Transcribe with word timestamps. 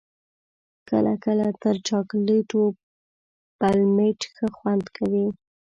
کله 0.89 1.13
کله 1.23 1.47
تر 1.61 1.75
چاکلېټو 1.87 2.61
پلمېټ 3.59 4.19
ښه 4.33 4.47
خوند 4.57 4.85
کوي. 4.97 5.27